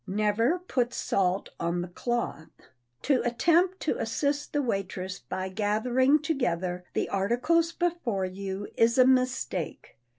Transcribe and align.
Never 0.07 0.57
put 0.57 0.95
salt 0.95 1.49
on 1.59 1.81
the 1.83 1.87
cloth. 1.87 2.49
To 3.03 3.21
attempt 3.23 3.79
to 3.81 3.99
assist 3.99 4.51
the 4.51 4.63
waitress 4.63 5.19
by 5.19 5.49
gathering 5.49 6.17
together 6.23 6.83
the 6.95 7.07
articles 7.07 7.71
before 7.71 8.25
you, 8.25 8.67
is 8.75 8.97
a 8.97 9.05
mistake. 9.05 9.99